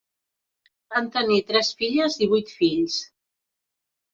Van 0.95 1.09
tenir 1.17 1.37
tres 1.51 1.69
filles 1.81 2.17
i 2.27 2.31
vuit 2.33 2.55
fills. 2.63 2.97